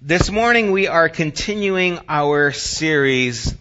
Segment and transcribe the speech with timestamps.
[0.00, 3.52] This morning we are continuing our series,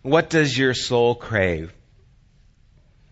[0.00, 1.70] What Does Your Soul Crave?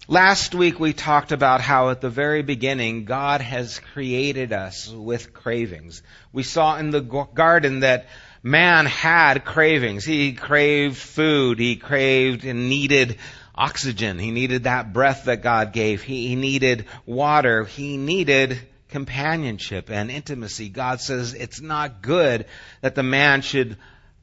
[0.08, 5.34] Last week we talked about how at the very beginning God has created us with
[5.34, 6.00] cravings.
[6.32, 8.06] We saw in the garden that
[8.42, 10.06] man had cravings.
[10.06, 11.58] He craved food.
[11.58, 13.18] He craved and needed
[13.54, 14.18] oxygen.
[14.18, 16.02] He needed that breath that God gave.
[16.02, 17.64] He, needed water.
[17.64, 18.58] He needed
[18.94, 20.68] companionship and intimacy.
[20.68, 22.46] God says it's not good
[22.80, 23.76] that the man should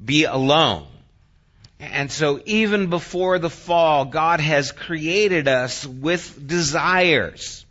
[0.04, 0.88] be alone.
[1.78, 7.66] And so even before the fall, God has created us with desires.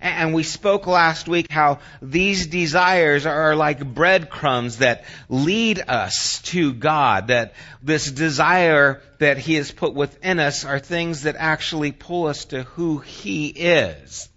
[0.00, 6.72] And we spoke last week how these desires are like breadcrumbs that lead us to
[6.72, 12.28] God, that this desire that He has put within us are things that actually pull
[12.28, 14.28] us to who He is.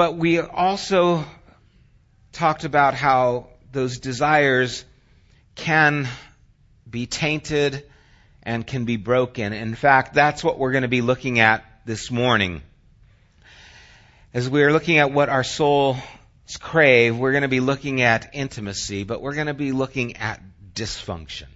[0.00, 1.26] But we also
[2.32, 4.82] talked about how those desires
[5.56, 6.08] can
[6.88, 7.86] be tainted
[8.42, 9.52] and can be broken.
[9.52, 12.62] In fact, that's what we're going to be looking at this morning.
[14.32, 15.98] As we're looking at what our souls
[16.60, 20.40] crave, we're going to be looking at intimacy, but we're going to be looking at
[20.72, 21.48] dysfunction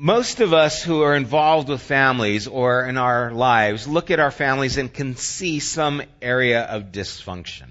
[0.00, 4.30] most of us who are involved with families or in our lives look at our
[4.30, 7.68] families and can see some area of dysfunction.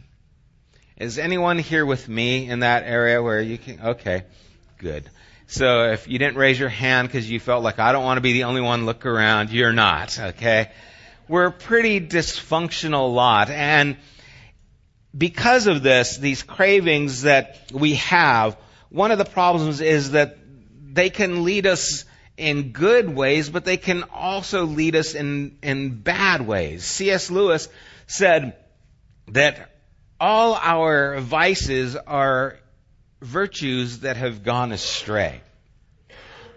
[0.95, 3.80] Is anyone here with me in that area where you can?
[3.81, 4.25] Okay,
[4.77, 5.09] good.
[5.47, 8.21] So if you didn't raise your hand because you felt like I don't want to
[8.21, 10.69] be the only one look around, you're not, okay?
[11.27, 13.97] We're a pretty dysfunctional lot and
[15.17, 18.55] because of this, these cravings that we have,
[18.89, 20.38] one of the problems is that
[20.91, 22.05] they can lead us
[22.40, 26.84] in good ways, but they can also lead us in, in bad ways.
[26.84, 27.30] C.S.
[27.30, 27.68] Lewis
[28.08, 28.56] said
[29.28, 29.72] that
[30.20, 32.58] all our vices are
[33.22, 35.42] virtues that have gone astray.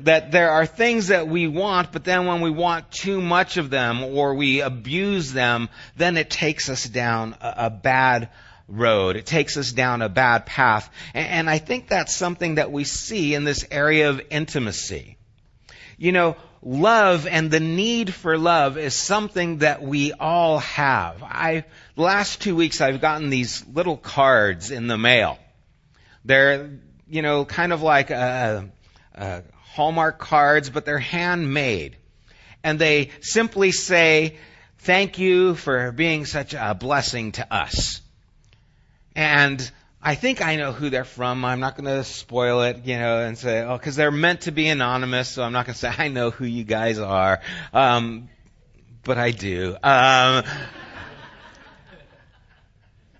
[0.01, 3.71] That there are things that we want, but then when we want too much of
[3.71, 8.31] them or we abuse them, then it takes us down a, a bad
[8.69, 9.17] road.
[9.17, 10.91] It takes us down a bad path.
[11.15, 15.19] And, and I think that's something that we see in this area of intimacy.
[16.03, 21.23] You know, love and the need for love is something that we all have.
[21.23, 21.65] I,
[21.95, 25.39] the last two weeks I've gotten these little cards in the mail.
[26.25, 26.71] They're,
[27.09, 28.69] you know, kind of like a,
[29.15, 31.97] a Hallmark cards, but they're handmade.
[32.65, 34.39] And they simply say,
[34.79, 38.01] thank you for being such a blessing to us.
[39.15, 39.71] And
[40.05, 41.45] I think I know who they're from.
[41.45, 44.51] I'm not going to spoil it, you know, and say, oh, because they're meant to
[44.51, 47.41] be anonymous, so I'm not going to say I know who you guys are.
[47.73, 48.29] Um,
[49.05, 49.77] but I do.
[49.81, 50.45] Um,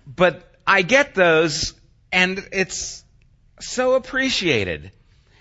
[0.05, 1.73] but I get those,
[2.11, 3.05] and it's
[3.61, 4.91] so appreciated.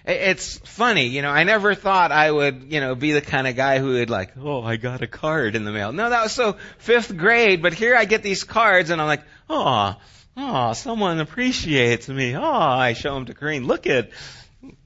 [0.04, 3.54] It's funny, you know, I never thought I would, you know, be the kind of
[3.54, 5.92] guy who would like, oh, I got a card in the mail.
[5.92, 9.22] No, that was so fifth grade, but here I get these cards and I'm like,
[9.48, 9.96] oh,
[10.36, 12.34] Oh, someone appreciates me.
[12.34, 13.66] Oh, I show them to Corinne.
[13.66, 14.10] Look at,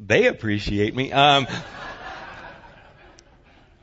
[0.01, 1.13] they appreciate me.
[1.13, 1.47] Um,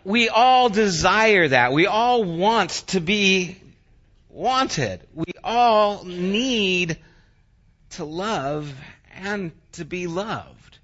[0.04, 1.72] we all desire that.
[1.72, 3.58] We all want to be
[4.30, 5.02] wanted.
[5.14, 6.98] We all need
[7.92, 8.74] to love
[9.16, 10.80] and to be loved.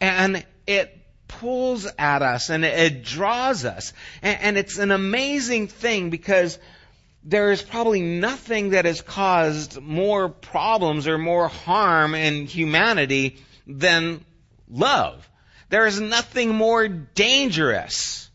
[0.00, 3.92] And it pulls at us and it draws us.
[4.22, 6.58] And, it's an amazing thing because
[7.24, 14.24] there is probably nothing that has caused more problems or more harm in humanity than
[14.68, 15.28] love.
[15.68, 18.28] There is nothing more dangerous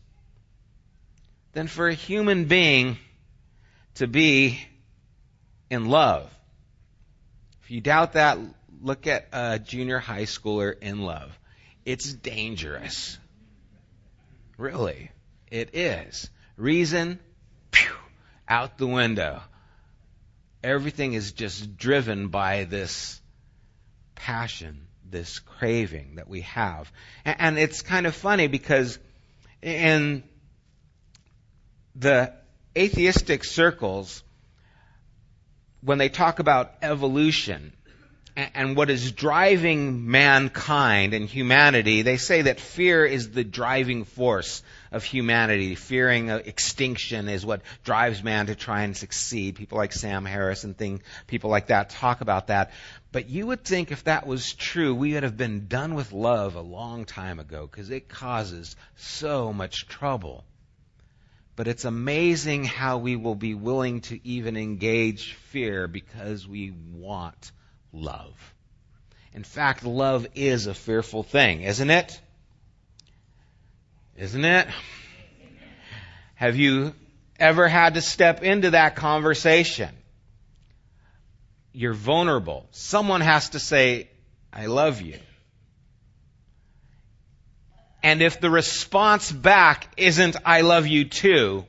[1.52, 2.96] than for a human being
[3.96, 4.60] to be
[5.70, 6.30] in love.
[7.62, 8.38] If you doubt that,
[8.80, 11.38] look at a junior high schooler in love.
[11.84, 13.18] It's dangerous.
[14.56, 15.10] Really.
[15.50, 16.30] It is.
[16.56, 17.18] Reason?
[18.48, 19.42] Out the window.
[20.62, 23.20] Everything is just driven by this
[24.14, 26.90] passion, this craving that we have.
[27.24, 28.98] And it's kind of funny because
[29.62, 30.24] in
[31.94, 32.32] the
[32.76, 34.22] atheistic circles,
[35.80, 37.72] when they talk about evolution,
[38.54, 44.62] and what is driving mankind and humanity, they say that fear is the driving force
[44.92, 45.74] of humanity.
[45.74, 49.56] Fearing extinction is what drives man to try and succeed.
[49.56, 52.70] People like Sam Harris and thing, people like that talk about that.
[53.10, 56.54] But you would think if that was true, we would have been done with love
[56.54, 60.44] a long time ago because it causes so much trouble.
[61.56, 67.50] But it's amazing how we will be willing to even engage fear because we want
[67.98, 68.34] love.
[69.34, 72.20] In fact, love is a fearful thing, isn't it?
[74.16, 74.68] Isn't it?
[76.34, 76.94] Have you
[77.38, 79.90] ever had to step into that conversation?
[81.72, 82.66] You're vulnerable.
[82.72, 84.08] Someone has to say,
[84.52, 85.18] I love you.
[88.02, 91.64] And if the response back isn't, I love you too,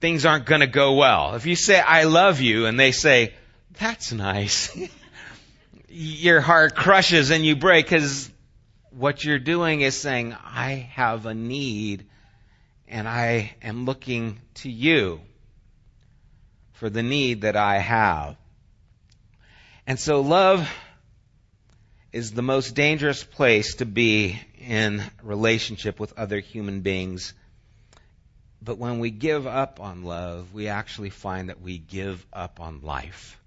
[0.00, 1.34] things aren't going to go well.
[1.34, 3.34] If you say, I love you, and they say,
[3.78, 4.76] that's nice,
[5.88, 8.30] your heart crushes and you break because
[8.90, 12.06] what you're doing is saying, I have a need
[12.86, 15.20] and I am looking to you
[16.72, 18.36] for the need that I have.
[19.86, 20.70] And so love
[22.12, 27.34] is the most dangerous place to be in relationship with other human beings.
[28.60, 32.80] But when we give up on love, we actually find that we give up on
[32.82, 33.37] life.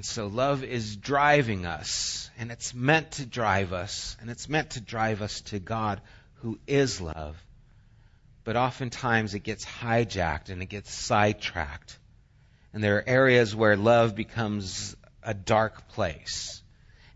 [0.00, 4.70] And so love is driving us, and it's meant to drive us, and it's meant
[4.70, 6.00] to drive us to God
[6.36, 7.36] who is love.
[8.42, 11.98] But oftentimes it gets hijacked and it gets sidetracked.
[12.72, 16.62] And there are areas where love becomes a dark place.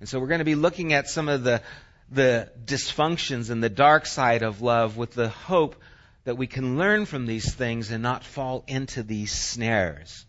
[0.01, 1.63] And so we're going to be looking at some of the,
[2.11, 5.77] the dysfunctions and the dark side of love with the hope
[6.25, 10.27] that we can learn from these things and not fall into these snares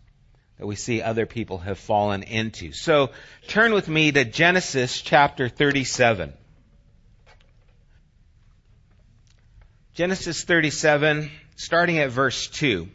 [0.58, 2.72] that we see other people have fallen into.
[2.72, 3.10] So
[3.48, 6.32] turn with me to Genesis chapter 37.
[9.94, 12.88] Genesis 37, starting at verse 2.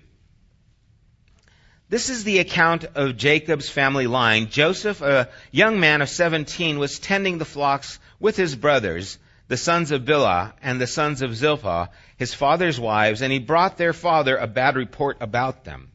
[1.90, 4.50] This is the account of Jacob's family line.
[4.50, 9.18] Joseph, a young man of 17, was tending the flocks with his brothers,
[9.50, 13.78] the sons of Bilhah and the sons of Zilpah, his father's wives, and he brought
[13.78, 15.91] their father a bad report about them.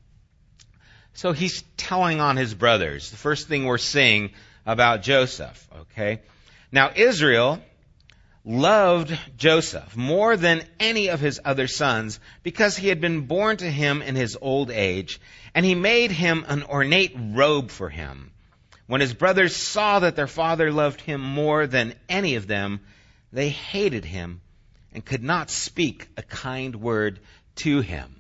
[1.17, 3.11] So he's telling on his brothers.
[3.11, 4.33] The first thing we're seeing
[4.67, 6.21] about Joseph, okay?
[6.71, 7.63] Now Israel
[8.45, 13.71] loved Joseph more than any of his other sons because he had been born to
[13.71, 15.19] him in his old age,
[15.55, 18.31] and he made him an ornate robe for him.
[18.87, 22.81] When his brothers saw that their father loved him more than any of them,
[23.33, 24.43] they hated him
[24.93, 27.21] and could not speak a kind word
[27.57, 28.15] to him.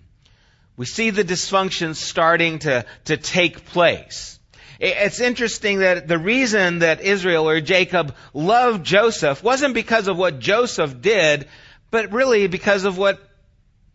[0.76, 4.38] We see the dysfunction starting to, to take place.
[4.78, 10.38] It's interesting that the reason that Israel or Jacob loved Joseph wasn't because of what
[10.38, 11.49] Joseph did,
[11.90, 13.19] but really because of what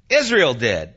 [0.09, 0.93] Israel did.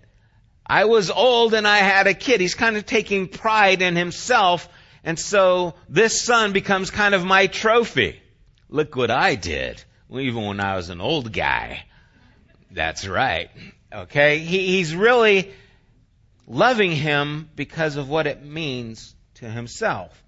[0.66, 2.40] I was old and I had a kid.
[2.40, 4.66] He's kind of taking pride in himself,
[5.04, 8.20] and so this son becomes kind of my trophy.
[8.70, 11.84] Look what I did, even when I was an old guy.
[12.70, 13.50] That's right.
[13.92, 14.38] Okay?
[14.38, 15.52] He, he's really
[16.46, 20.22] loving him because of what it means to himself.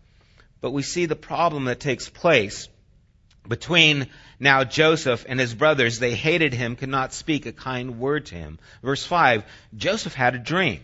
[0.60, 2.68] But we see the problem that takes place
[3.46, 4.08] between
[4.40, 5.98] now Joseph and his brothers.
[5.98, 8.58] They hated him, could not speak a kind word to him.
[8.82, 9.44] Verse 5
[9.76, 10.80] Joseph had a dream.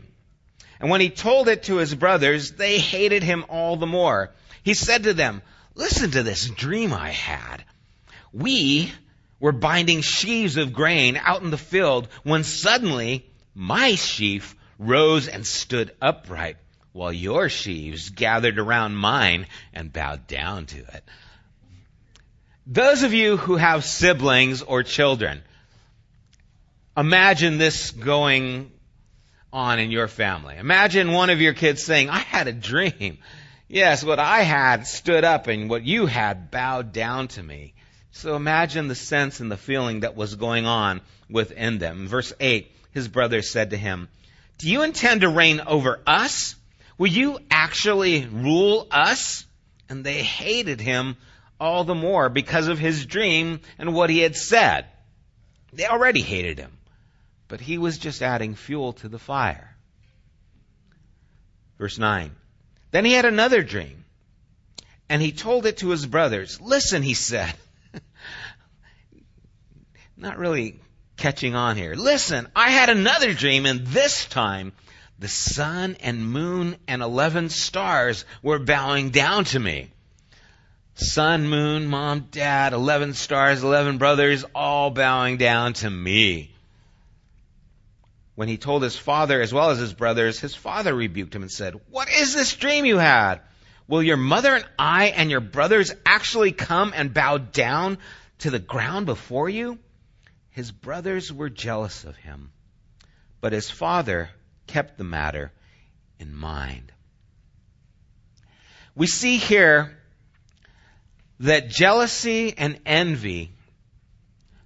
[0.80, 4.30] And when he told it to his brothers, they hated him all the more.
[4.62, 5.42] He said to them,
[5.74, 7.64] Listen to this dream I had.
[8.32, 8.92] We
[9.40, 14.54] were binding sheaves of grain out in the field when suddenly my sheaf
[14.88, 16.56] rose and stood upright
[16.92, 21.04] while your sheaves gathered around mine and bowed down to it.
[22.66, 25.42] Those of you who have siblings or children,
[26.96, 28.70] imagine this going
[29.52, 30.56] on in your family.
[30.56, 33.18] Imagine one of your kids saying, I had a dream.
[33.68, 37.74] Yes, what I had stood up and what you had bowed down to me.
[38.12, 42.06] So imagine the sense and the feeling that was going on within them.
[42.06, 44.08] Verse 8, his brother said to him,
[44.62, 46.54] Do you intend to reign over us?
[46.96, 49.44] Will you actually rule us?
[49.88, 51.16] And they hated him
[51.58, 54.86] all the more because of his dream and what he had said.
[55.72, 56.78] They already hated him,
[57.48, 59.74] but he was just adding fuel to the fire.
[61.76, 62.30] Verse 9.
[62.92, 64.04] Then he had another dream,
[65.08, 66.60] and he told it to his brothers.
[66.60, 67.52] Listen, he said.
[70.16, 70.78] Not really
[71.16, 71.94] catching on here.
[71.94, 74.72] Listen, I had another dream, and this time
[75.18, 79.90] the sun and moon and 11 stars were bowing down to me.
[80.94, 86.50] Sun, moon, mom, dad, 11 stars, 11 brothers, all bowing down to me.
[88.34, 91.52] When he told his father as well as his brothers, his father rebuked him and
[91.52, 93.40] said, What is this dream you had?
[93.86, 97.98] Will your mother and I and your brothers actually come and bow down
[98.38, 99.78] to the ground before you?
[100.52, 102.52] His brothers were jealous of him
[103.42, 104.30] but his father
[104.68, 105.52] kept the matter
[106.18, 106.92] in mind.
[108.94, 109.98] We see here
[111.40, 113.50] that jealousy and envy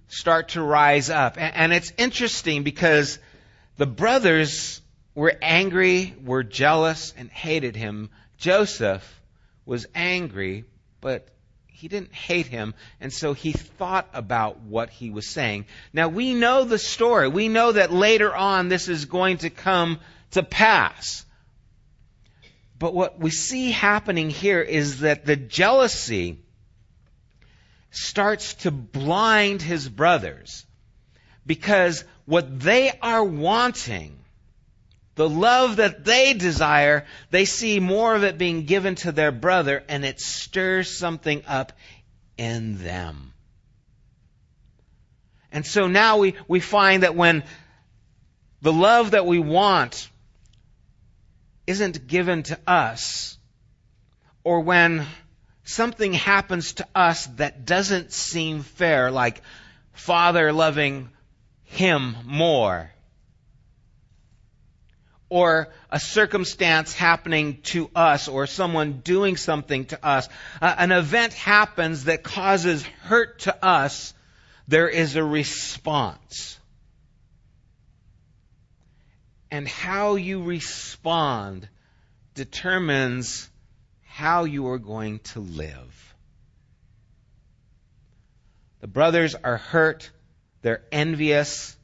[0.09, 1.37] start to rise up.
[1.39, 3.17] And it's interesting because
[3.77, 4.79] the brothers
[5.15, 8.11] were angry, were jealous, and hated him.
[8.37, 9.21] Joseph
[9.65, 10.65] was angry,
[11.01, 11.27] but
[11.77, 15.65] he didn't hate him, and so he thought about what he was saying.
[15.93, 17.27] Now we know the story.
[17.27, 19.99] We know that later on this is going to come
[20.31, 21.23] to pass.
[22.79, 26.39] But what we see happening here is that the jealousy
[27.91, 30.65] starts to blind his brothers
[31.45, 34.17] because what they are wanting,
[35.17, 39.83] the love that they desire, they see more of it being given to their brother
[39.89, 41.73] and it stirs something up
[42.37, 43.33] in them.
[45.51, 47.43] And so now we, we find that when
[48.61, 50.07] the love that we want
[51.65, 53.39] isn't given to us,
[54.43, 55.03] or when
[55.63, 59.41] something happens to us that doesn't seem fair, like
[59.93, 61.09] father loving
[61.63, 62.91] him more,
[65.29, 70.29] or a circumstance happening to us, or someone doing something to us,
[70.61, 74.13] uh, an event happens that causes hurt to us,
[74.67, 76.59] there is a response.
[79.51, 81.67] And how you respond
[82.33, 83.49] determines
[84.05, 86.15] how you are going to live.
[88.81, 90.11] The brothers are hurt,
[90.61, 91.76] they're envious,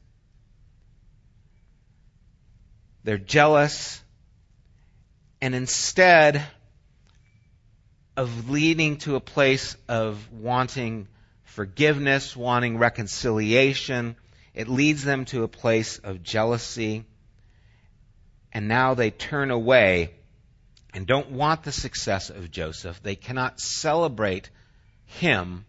[3.04, 4.02] they're jealous,
[5.40, 6.42] and instead
[8.16, 11.06] of leading to a place of wanting
[11.44, 14.16] forgiveness, wanting reconciliation,
[14.54, 17.04] it leads them to a place of jealousy
[18.54, 20.12] and now they turn away
[20.94, 23.02] and don't want the success of Joseph.
[23.02, 24.48] They cannot celebrate
[25.06, 25.66] him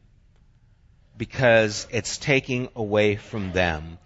[1.18, 3.98] because it's taking away from them.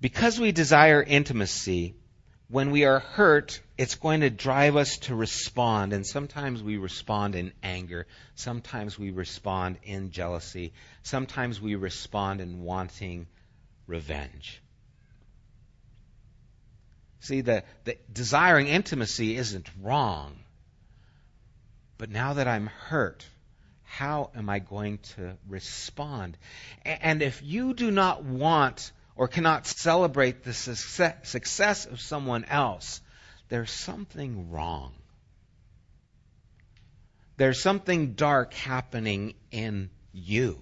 [0.00, 1.94] Because we desire intimacy,
[2.52, 5.94] when we are hurt, it's going to drive us to respond.
[5.94, 8.06] And sometimes we respond in anger.
[8.34, 10.74] Sometimes we respond in jealousy.
[11.02, 13.26] Sometimes we respond in wanting
[13.86, 14.60] revenge.
[17.20, 20.34] See, the, the desiring intimacy isn't wrong.
[21.96, 23.24] But now that I'm hurt,
[23.84, 26.36] how am I going to respond?
[26.84, 33.00] And if you do not want or cannot celebrate the success of someone else,
[33.50, 34.92] there's something wrong.
[37.36, 40.58] There's something dark happening in you.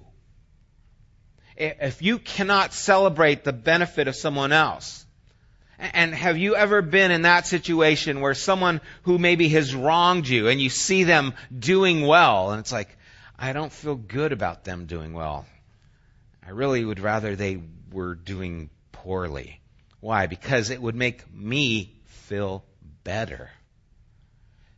[1.56, 5.06] If you cannot celebrate the benefit of someone else,
[5.78, 10.48] and have you ever been in that situation where someone who maybe has wronged you
[10.48, 12.94] and you see them doing well and it's like,
[13.38, 15.46] I don't feel good about them doing well.
[16.46, 17.58] I really would rather they
[17.92, 19.61] were doing poorly.
[20.00, 20.26] Why?
[20.26, 22.64] Because it would make me feel
[23.04, 23.50] better.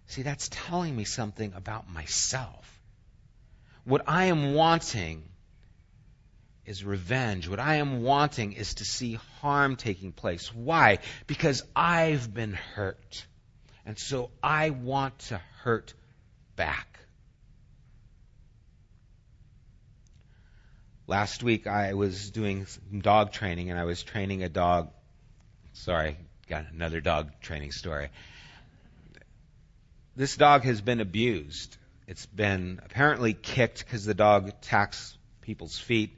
[0.06, 2.80] See, that's telling me something about myself.
[3.84, 5.24] What I am wanting
[6.66, 7.48] is revenge.
[7.48, 10.54] What I am wanting is to see harm taking place.
[10.54, 10.98] Why?
[11.26, 13.26] Because I've been hurt.
[13.84, 15.94] And so I want to hurt
[16.56, 16.91] back.
[21.06, 22.66] Last week I was doing
[22.96, 24.90] dog training and I was training a dog.
[25.72, 26.16] Sorry,
[26.48, 28.10] got another dog training story.
[30.14, 31.76] This dog has been abused.
[32.06, 36.16] It's been apparently kicked because the dog attacks people's feet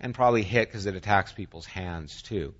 [0.00, 2.54] and probably hit because it attacks people's hands too.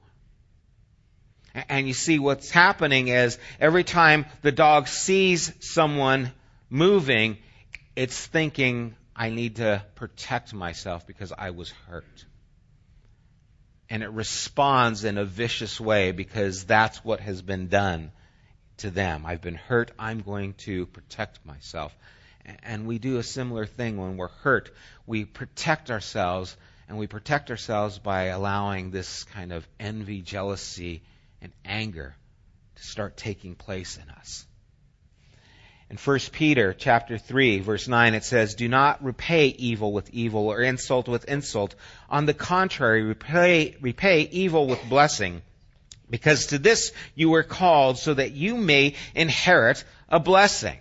[1.68, 6.32] And you see what's happening is every time the dog sees someone
[6.70, 7.38] moving,
[7.94, 12.24] it's thinking, I need to protect myself because I was hurt.
[13.88, 18.12] And it responds in a vicious way because that's what has been done
[18.78, 19.24] to them.
[19.24, 19.90] I've been hurt.
[19.98, 21.96] I'm going to protect myself.
[22.62, 24.70] And we do a similar thing when we're hurt.
[25.06, 26.54] We protect ourselves
[26.88, 31.02] and we protect ourselves by allowing this kind of envy, jealousy,
[31.40, 32.14] and anger
[32.76, 34.46] to start taking place in us.
[35.88, 40.48] In 1 Peter chapter 3 verse 9 it says, Do not repay evil with evil
[40.48, 41.74] or insult with insult.
[42.10, 45.42] On the contrary, repay, repay evil with blessing.
[46.10, 50.78] Because to this you were called so that you may inherit a blessing.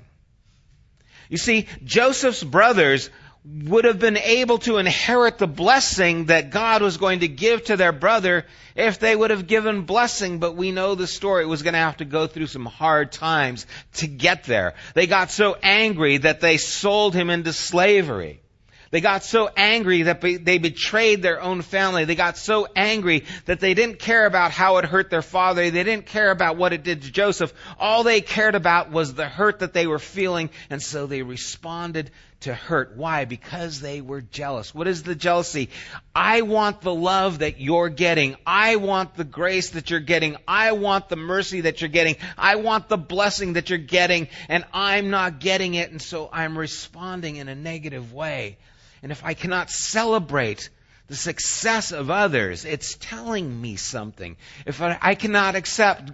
[1.29, 3.09] You see, Joseph's brothers
[3.47, 7.77] would have been able to inherit the blessing that God was going to give to
[7.77, 11.61] their brother if they would have given blessing, but we know the story it was
[11.61, 14.73] going to have to go through some hard times to get there.
[14.95, 18.41] They got so angry that they sold him into slavery.
[18.89, 22.05] They got so angry that they betrayed their own family.
[22.05, 25.69] They got so angry that they didn't care about how it hurt their father.
[25.69, 27.53] They didn't care about what it did to Joseph.
[27.77, 32.09] All they cared about was the hurt that they were feeling, and so they responded
[32.41, 32.95] to hurt.
[32.95, 33.25] Why?
[33.25, 34.73] Because they were jealous.
[34.73, 35.69] What is the jealousy?
[36.13, 38.35] I want the love that you're getting.
[38.45, 40.37] I want the grace that you're getting.
[40.47, 42.17] I want the mercy that you're getting.
[42.37, 46.57] I want the blessing that you're getting, and I'm not getting it, and so I'm
[46.57, 48.57] responding in a negative way.
[49.01, 50.69] And if I cannot celebrate
[51.07, 54.37] the success of others, it's telling me something.
[54.65, 56.11] If I, I cannot accept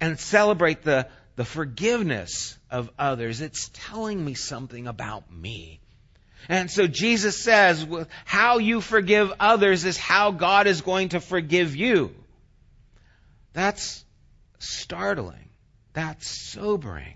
[0.00, 5.80] and celebrate the, the forgiveness of others, it's telling me something about me.
[6.48, 7.86] And so Jesus says,
[8.24, 12.14] how you forgive others is how God is going to forgive you.
[13.52, 14.04] That's
[14.58, 15.48] startling.
[15.92, 17.14] That's sobering.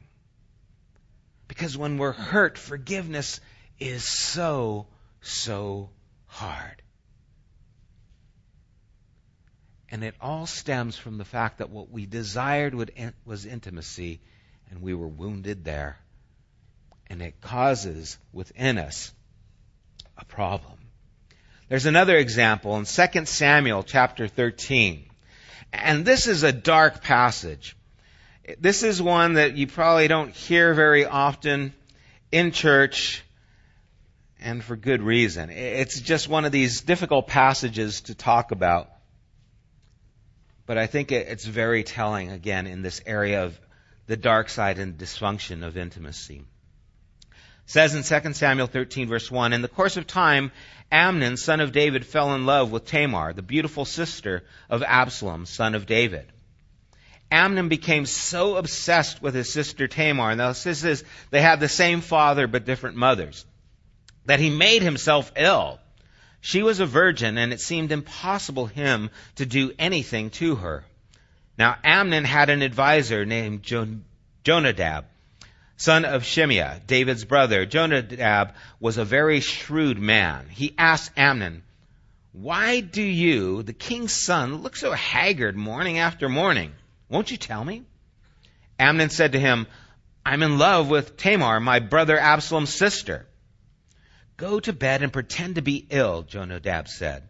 [1.48, 3.40] Because when we're hurt, forgiveness
[3.78, 4.86] is so
[5.20, 5.90] so
[6.26, 6.82] hard.
[9.90, 12.74] And it all stems from the fact that what we desired
[13.24, 14.20] was intimacy,
[14.70, 15.98] and we were wounded there.
[17.08, 19.12] And it causes within us
[20.16, 20.78] a problem.
[21.68, 25.04] There's another example in 2 Samuel chapter 13.
[25.72, 27.76] And this is a dark passage.
[28.58, 31.72] This is one that you probably don't hear very often
[32.32, 33.22] in church
[34.40, 35.50] and for good reason.
[35.50, 38.90] It's just one of these difficult passages to talk about.
[40.66, 43.58] But I think it's very telling, again, in this area of
[44.10, 46.42] the dark side and dysfunction of intimacy.
[47.22, 47.30] It
[47.66, 50.50] says in 2 Samuel 13 verse 1, In the course of time,
[50.90, 55.76] Amnon, son of David, fell in love with Tamar, the beautiful sister of Absalom, son
[55.76, 56.26] of David.
[57.30, 62.00] Amnon became so obsessed with his sister Tamar, and this is, they had the same
[62.00, 63.46] father but different mothers
[64.26, 65.78] that he made himself ill.
[66.40, 70.84] She was a virgin, and it seemed impossible him to do anything to her.
[71.60, 73.62] Now Amnon had an adviser named
[74.44, 75.04] Jonadab,
[75.76, 77.66] son of Shimeah, David's brother.
[77.66, 80.48] Jonadab was a very shrewd man.
[80.48, 81.62] He asked Amnon,
[82.32, 86.72] Why do you, the king's son, look so haggard morning after morning?
[87.08, 87.84] Won't you tell me?
[88.78, 89.66] Amnon said to him,
[90.24, 93.26] I'm in love with Tamar, my brother Absalom's sister.
[94.36, 97.28] Go to bed and pretend to be ill, Jonadab said.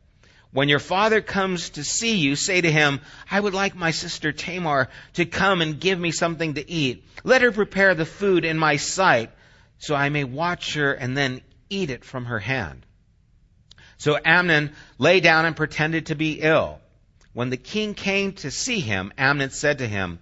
[0.52, 4.32] When your father comes to see you, say to him, I would like my sister
[4.32, 7.04] Tamar to come and give me something to eat.
[7.22, 9.30] Let her prepare the food in my sight,
[9.78, 12.84] so I may watch her and then eat it from her hand.
[13.98, 16.80] So Amnon lay down and pretended to be ill.
[17.32, 20.18] When the king came to see him, Amnon said to him,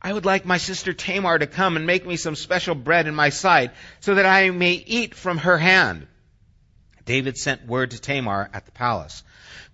[0.00, 3.14] I would like my sister Tamar to come and make me some special bread in
[3.16, 6.06] my sight, so that I may eat from her hand.
[7.06, 9.22] David sent word to Tamar at the palace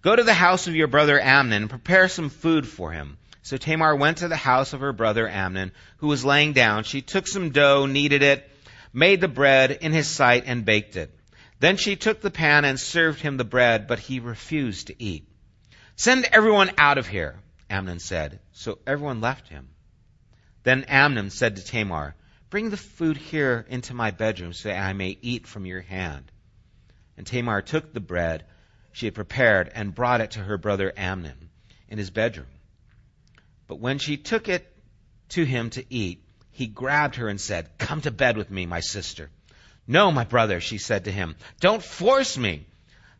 [0.02, 3.18] Go to the house of your brother Amnon and prepare some food for him.
[3.42, 6.84] So Tamar went to the house of her brother Amnon, who was laying down.
[6.84, 8.48] She took some dough, kneaded it,
[8.92, 11.16] made the bread in his sight, and baked it.
[11.58, 15.28] Then she took the pan and served him the bread, but he refused to eat.
[15.96, 17.36] Send everyone out of here,
[17.70, 18.40] Amnon said.
[18.52, 19.68] So everyone left him.
[20.64, 22.14] Then Amnon said to Tamar,
[22.50, 26.30] Bring the food here into my bedroom so that I may eat from your hand.
[27.22, 28.42] And Tamar took the bread
[28.90, 31.50] she had prepared and brought it to her brother Amnon
[31.88, 32.48] in his bedroom.
[33.68, 34.66] But when she took it
[35.28, 38.80] to him to eat, he grabbed her and said, Come to bed with me, my
[38.80, 39.30] sister.
[39.86, 42.66] No, my brother, she said to him, don't force me.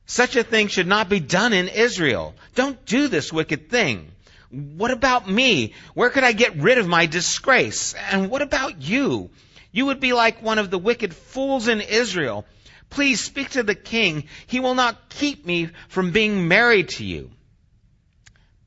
[0.04, 2.34] Such a thing should not be done in Israel.
[2.56, 4.10] Don't do this wicked thing.
[4.50, 5.74] What about me?
[5.94, 7.94] Where could I get rid of my disgrace?
[8.10, 9.30] And what about you?
[9.70, 12.44] You would be like one of the wicked fools in Israel
[12.92, 14.24] Please speak to the king.
[14.46, 17.31] He will not keep me from being married to you.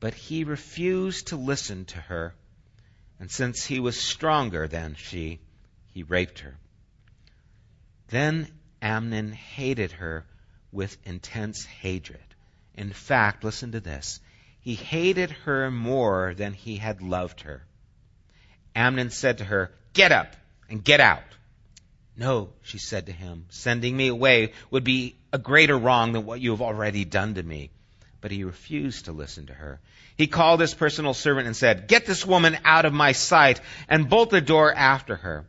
[0.00, 2.34] But he refused to listen to her,
[3.20, 5.38] and since he was stronger than she,
[5.94, 6.56] he raped her.
[8.08, 8.48] Then
[8.82, 10.26] Amnon hated her
[10.72, 12.34] with intense hatred.
[12.74, 14.18] In fact, listen to this.
[14.60, 17.64] He hated her more than he had loved her.
[18.74, 20.34] Amnon said to her, Get up
[20.68, 21.35] and get out.
[22.16, 26.40] No, she said to him, sending me away would be a greater wrong than what
[26.40, 27.70] you have already done to me.
[28.22, 29.80] But he refused to listen to her.
[30.16, 34.08] He called his personal servant and said, Get this woman out of my sight and
[34.08, 35.44] bolt the door after her.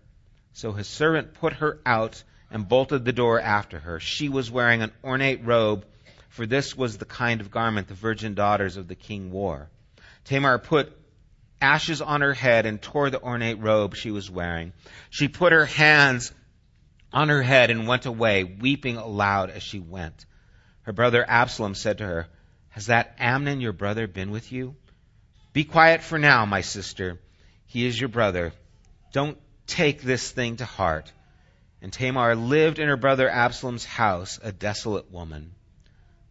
[0.54, 4.00] So his servant put her out and bolted the door after her.
[4.00, 5.86] She was wearing an ornate robe,
[6.30, 9.70] for this was the kind of garment the virgin daughters of the king wore.
[10.26, 10.92] Tamar put
[11.62, 14.74] ashes on her head and tore the ornate robe she was wearing.
[15.10, 16.32] She put her hands
[17.12, 20.26] on her head and went away, weeping aloud as she went.
[20.82, 22.28] Her brother Absalom said to her,
[22.70, 24.76] Has that Amnon your brother been with you?
[25.54, 27.20] Be quiet for now, my sister.
[27.65, 28.54] He is your brother.
[29.12, 31.12] Don't take this thing to heart.
[31.82, 35.52] And Tamar lived in her brother Absalom's house, a desolate woman.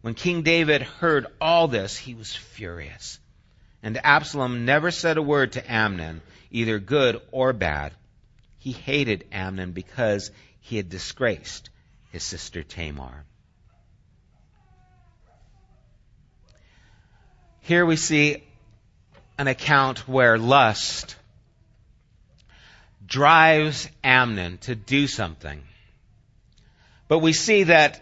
[0.01, 3.19] When King David heard all this, he was furious.
[3.83, 7.93] And Absalom never said a word to Amnon, either good or bad.
[8.57, 11.69] He hated Amnon because he had disgraced
[12.11, 13.23] his sister Tamar.
[17.61, 18.43] Here we see
[19.37, 21.15] an account where lust
[23.05, 25.61] drives Amnon to do something.
[27.07, 28.01] But we see that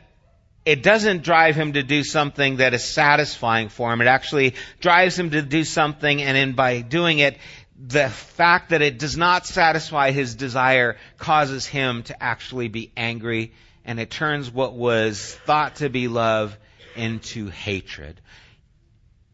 [0.65, 4.01] it doesn't drive him to do something that is satisfying for him.
[4.01, 7.37] It actually drives him to do something, and in by doing it,
[7.77, 13.53] the fact that it does not satisfy his desire causes him to actually be angry,
[13.83, 16.57] and it turns what was thought to be love
[16.95, 18.21] into hatred.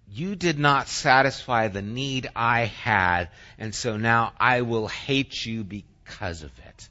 [0.09, 5.63] You did not satisfy the need I had, and so now I will hate you
[5.63, 6.89] because of it.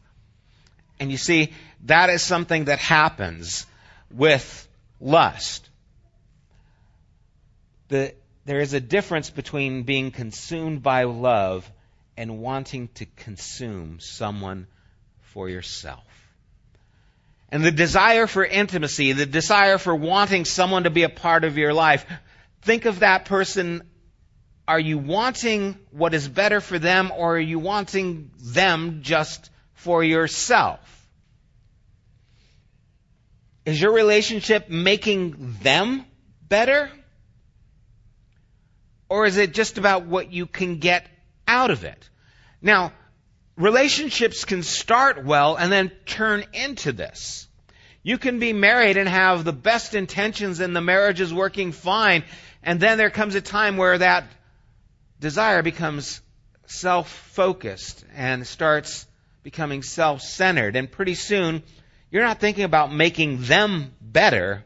[1.00, 1.52] And you see,
[1.84, 3.66] that is something that happens
[4.10, 4.68] with
[5.00, 5.68] lust.
[7.88, 11.70] The, there is a difference between being consumed by love
[12.16, 14.66] and wanting to consume someone
[15.20, 16.04] for yourself.
[17.52, 21.58] And the desire for intimacy, the desire for wanting someone to be a part of
[21.58, 22.06] your life,
[22.62, 23.82] think of that person.
[24.68, 30.04] Are you wanting what is better for them or are you wanting them just for
[30.04, 30.78] yourself?
[33.64, 36.04] Is your relationship making them
[36.48, 36.90] better?
[39.10, 41.04] Or is it just about what you can get
[41.46, 42.08] out of it?
[42.62, 42.92] Now,
[43.56, 47.48] relationships can start well and then turn into this.
[48.04, 52.24] You can be married and have the best intentions and the marriage is working fine,
[52.62, 54.24] and then there comes a time where that
[55.18, 56.22] desire becomes
[56.66, 59.06] self-focused and starts
[59.42, 60.76] becoming self-centered.
[60.76, 61.64] And pretty soon,
[62.12, 64.64] you're not thinking about making them better.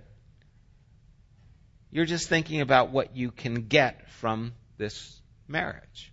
[1.94, 6.12] You're just thinking about what you can get from this marriage.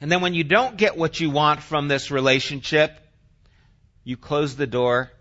[0.00, 2.98] And then when you don't get what you want from this relationship,
[4.04, 5.12] you close the door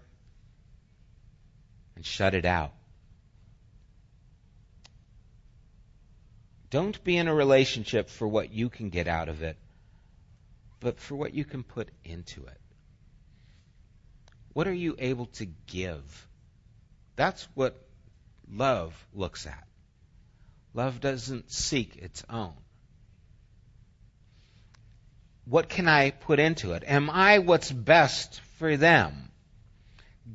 [1.98, 2.72] and shut it out.
[6.70, 9.58] Don't be in a relationship for what you can get out of it,
[10.80, 12.62] but for what you can put into it.
[14.54, 16.28] What are you able to give?
[17.18, 17.76] That's what
[18.52, 19.68] love looks at.
[20.74, 22.54] Love doesn't seek its own.
[25.46, 26.84] What can I put into it?
[26.86, 29.32] Am I what's best for them?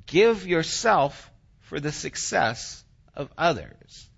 [0.07, 4.09] Give yourself for the success of others.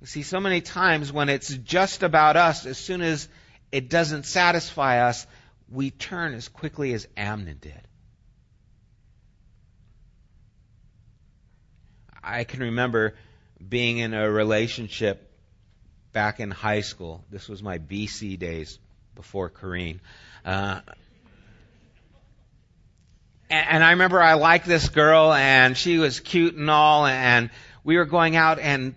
[0.00, 3.28] You see, so many times when it's just about us, as soon as
[3.72, 5.26] it doesn't satisfy us,
[5.68, 7.80] we turn as quickly as Amnon did.
[12.26, 13.14] I can remember
[13.66, 15.30] being in a relationship
[16.12, 17.24] back in high school.
[17.30, 18.80] This was my BC days
[19.14, 20.00] before Corrine.
[20.44, 20.80] Uh,
[23.48, 27.48] and, and I remember I liked this girl and she was cute and all and
[27.84, 28.96] we were going out and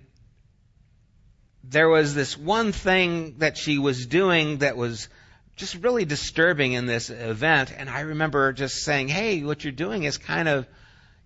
[1.63, 5.07] there was this one thing that she was doing that was
[5.55, 10.03] just really disturbing in this event and I remember just saying, "Hey, what you're doing
[10.03, 10.65] is kind of,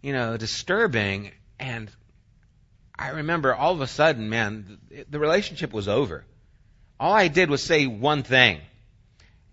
[0.01, 1.31] you know, disturbing."
[1.63, 1.89] And
[2.99, 6.25] I remember all of a sudden, man, the relationship was over.
[6.99, 8.59] All I did was say one thing.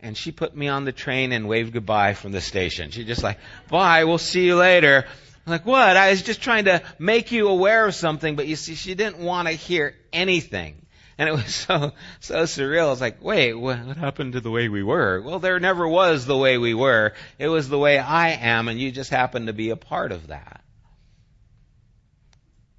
[0.00, 2.90] And she put me on the train and waved goodbye from the station.
[2.90, 5.04] She just like, bye, we'll see you later.
[5.46, 5.96] I'm like, what?
[5.96, 9.18] I was just trying to make you aware of something, but you see, she didn't
[9.18, 10.84] want to hear anything.
[11.16, 12.86] And it was so, so surreal.
[12.86, 15.20] I was like, wait, what happened to the way we were?
[15.20, 17.12] Well, there never was the way we were.
[17.38, 20.26] It was the way I am, and you just happen to be a part of
[20.26, 20.59] that.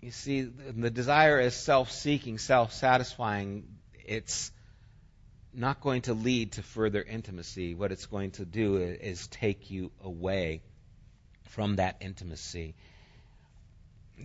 [0.01, 3.67] You see, the desire is self-seeking, self-satisfying.
[4.03, 4.51] It's
[5.53, 7.75] not going to lead to further intimacy.
[7.75, 10.63] What it's going to do is take you away
[11.49, 12.73] from that intimacy.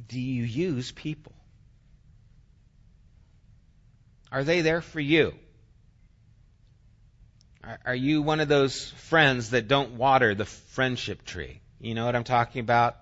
[0.09, 1.33] Do you use people?
[4.33, 5.35] Are they there for you?
[7.85, 11.61] Are you one of those friends that don't water the friendship tree?
[11.81, 12.97] You know what I'm talking about?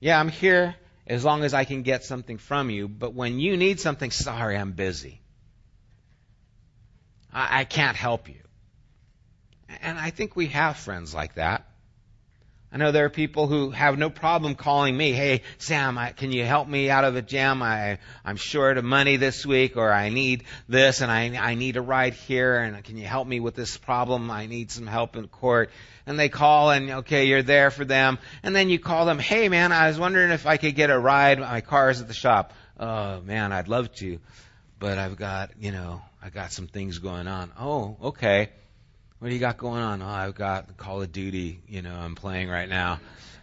[0.00, 3.56] Yeah, I'm here as long as I can get something from you, but when you
[3.56, 5.20] need something, sorry, I'm busy.
[7.32, 8.40] I, I can't help you.
[9.82, 11.67] And I think we have friends like that.
[12.70, 16.32] I know there are people who have no problem calling me, hey, Sam, I, can
[16.32, 17.62] you help me out of a jam?
[17.62, 21.78] I, I'm short of money this week, or I need this, and I, I need
[21.78, 24.30] a ride here, and can you help me with this problem?
[24.30, 25.70] I need some help in court.
[26.06, 28.18] And they call, and okay, you're there for them.
[28.42, 30.98] And then you call them, hey, man, I was wondering if I could get a
[30.98, 31.40] ride.
[31.40, 32.52] My car's at the shop.
[32.78, 34.20] Oh, man, I'd love to,
[34.78, 37.50] but I've got, you know, I got some things going on.
[37.58, 38.50] Oh, okay.
[39.18, 40.00] What do you got going on?
[40.00, 43.00] Oh, I've got Call of Duty, you know, I'm playing right now.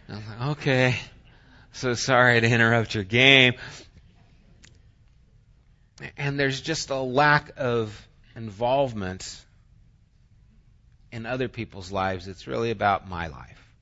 [0.08, 0.96] I'm like, okay.
[1.72, 3.54] So sorry to interrupt your game.
[6.16, 9.44] And there's just a lack of involvement
[11.12, 12.26] in other people's lives.
[12.26, 13.74] It's really about my life.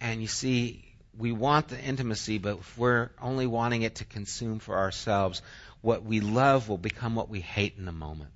[0.00, 0.84] And you see,
[1.18, 5.42] we want the intimacy, but if we're only wanting it to consume for ourselves,
[5.80, 8.30] what we love will become what we hate in a moment.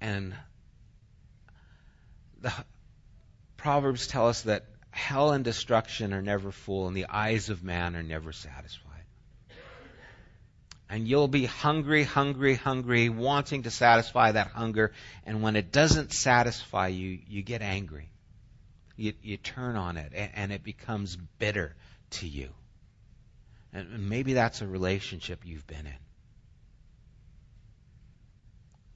[0.00, 0.34] And
[2.40, 2.52] the
[3.56, 7.96] Proverbs tell us that hell and destruction are never full, and the eyes of man
[7.96, 8.92] are never satisfied.
[10.88, 14.92] And you'll be hungry, hungry, hungry, wanting to satisfy that hunger.
[15.24, 18.08] And when it doesn't satisfy you, you get angry.
[18.96, 21.74] You, you turn on it, and it becomes bitter
[22.10, 22.50] to you.
[23.72, 25.98] And maybe that's a relationship you've been in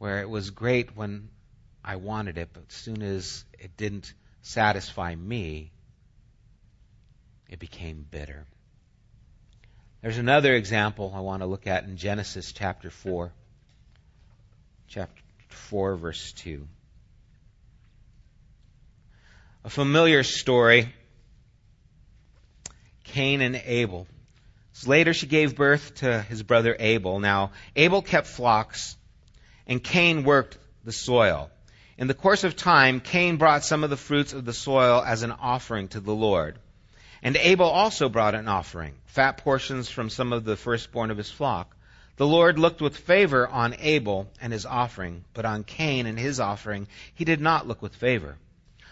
[0.00, 1.28] where it was great when
[1.84, 5.72] I wanted it, but as soon as it didn't satisfy me,
[7.50, 8.46] it became bitter.
[10.00, 13.30] There's another example I want to look at in Genesis chapter 4.
[14.88, 16.66] Chapter 4, verse 2.
[19.64, 20.94] A familiar story
[23.04, 24.06] Cain and Abel.
[24.86, 27.20] Later she gave birth to his brother Abel.
[27.20, 28.96] Now, Abel kept flocks
[29.70, 31.48] and Cain worked the soil.
[31.96, 35.22] In the course of time, Cain brought some of the fruits of the soil as
[35.22, 36.58] an offering to the Lord.
[37.22, 41.30] And Abel also brought an offering, fat portions from some of the firstborn of his
[41.30, 41.76] flock.
[42.16, 46.40] The Lord looked with favor on Abel and his offering, but on Cain and his
[46.40, 48.38] offering he did not look with favor.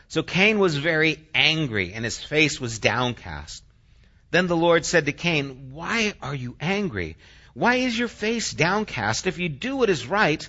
[0.07, 3.65] So Cain was very angry, and his face was downcast.
[4.31, 7.17] Then the Lord said to Cain, Why are you angry?
[7.53, 9.27] Why is your face downcast?
[9.27, 10.49] If you do what is right,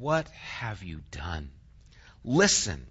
[0.00, 1.50] what have you done?
[2.24, 2.86] Listen,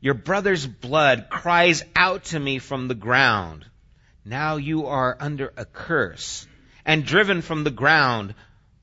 [0.00, 3.66] your brother's blood cries out to me from the ground.
[4.24, 6.46] Now you are under a curse
[6.86, 8.34] and driven from the ground,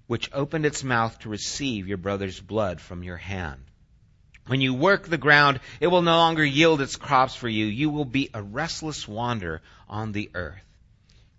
[0.06, 3.63] which opened its mouth to receive your brother's blood from your hand.
[4.45, 7.65] When you work the ground, it will no longer yield its crops for you.
[7.65, 10.64] You will be a restless wanderer on the earth.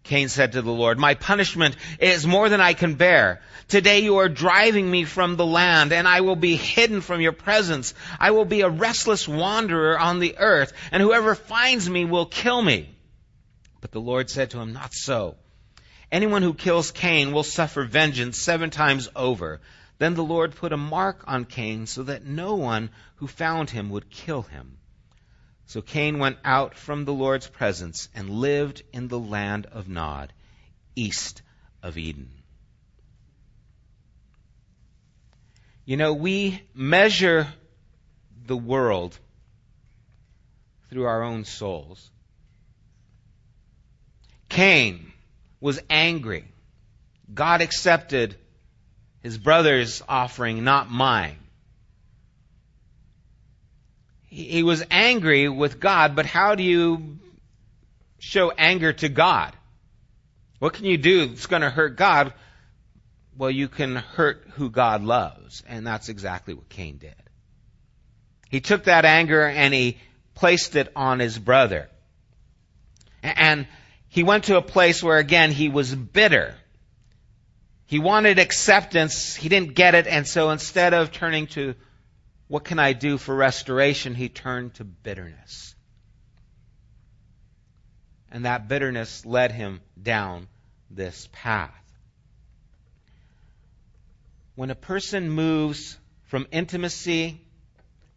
[0.07, 3.43] Cain said to the Lord, My punishment is more than I can bear.
[3.69, 7.33] Today you are driving me from the land, and I will be hidden from your
[7.33, 7.95] presence.
[8.19, 12.63] I will be a restless wanderer on the earth, and whoever finds me will kill
[12.63, 12.89] me.
[13.81, 15.37] But the Lord said to him, Not so.
[16.11, 19.61] Anyone who kills Cain will suffer vengeance seven times over.
[19.99, 23.91] Then the Lord put a mark on Cain so that no one who found him
[23.91, 24.79] would kill him.
[25.67, 30.33] So Cain went out from the Lord's presence and lived in the land of Nod,
[30.95, 31.43] east
[31.83, 32.31] of Eden.
[35.85, 37.49] You know, we measure
[38.47, 39.19] the world
[40.89, 42.11] through our own souls.
[44.49, 45.13] Cain
[45.61, 46.45] was angry.
[47.33, 48.37] God accepted
[49.21, 51.39] his brother's offering, not mine.
[54.27, 57.19] He was angry with God, but how do you
[58.19, 59.57] show anger to God?
[60.59, 62.33] What can you do that's going to hurt God?
[63.37, 65.63] Well, you can hurt who God loves.
[65.67, 67.15] And that's exactly what Cain did.
[68.49, 69.99] He took that anger and he
[70.35, 71.89] placed it on his brother.
[73.23, 73.67] And
[74.09, 76.55] he went to a place where again he was bitter.
[77.87, 79.35] He wanted acceptance.
[79.35, 80.07] He didn't get it.
[80.07, 81.75] And so instead of turning to
[82.49, 85.75] what can I do for restoration, he turned to bitterness.
[88.31, 90.49] And that bitterness led him down
[90.91, 91.73] this path.
[94.55, 97.41] When a person moves from intimacy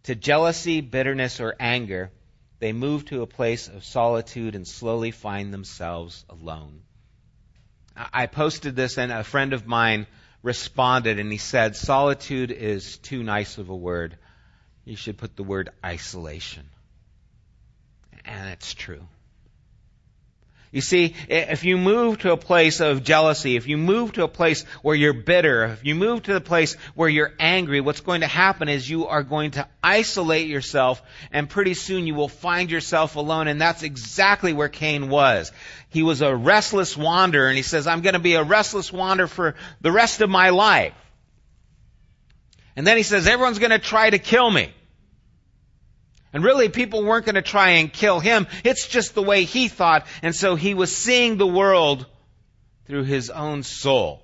[0.03, 2.11] to jealousy, bitterness, or anger,
[2.59, 6.81] they move to a place of solitude and slowly find themselves alone.
[7.95, 10.07] I posted this and a friend of mine
[10.41, 14.17] responded and he said, solitude is too nice of a word.
[14.89, 16.63] You should put the word isolation.
[18.25, 19.03] And it's true.
[20.71, 24.27] You see, if you move to a place of jealousy, if you move to a
[24.27, 28.21] place where you're bitter, if you move to the place where you're angry, what's going
[28.21, 32.71] to happen is you are going to isolate yourself and pretty soon you will find
[32.71, 35.51] yourself alone and that's exactly where Cain was.
[35.89, 39.27] He was a restless wanderer and he says, I'm going to be a restless wanderer
[39.27, 40.95] for the rest of my life.
[42.75, 44.73] And then he says, everyone's going to try to kill me.
[46.31, 48.47] And really, people weren't going to try and kill him.
[48.63, 50.05] It's just the way he thought.
[50.21, 52.05] And so he was seeing the world
[52.85, 54.21] through his own soul.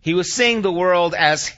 [0.00, 1.52] He was seeing the world as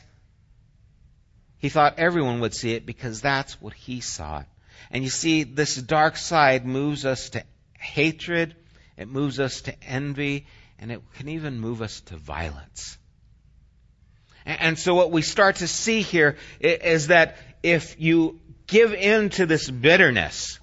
[1.58, 4.44] he thought everyone would see it because that's what he saw.
[4.90, 7.42] And you see, this dark side moves us to
[7.78, 8.54] hatred,
[8.96, 10.46] it moves us to envy,
[10.78, 12.98] and it can even move us to violence.
[14.46, 19.46] And so what we start to see here is that if you give in to
[19.46, 20.58] this bitterness,